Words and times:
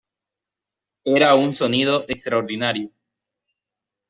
Era 1.05 1.35
un 1.35 1.53
sonido 1.53 2.05
extraordinario. 2.07 2.89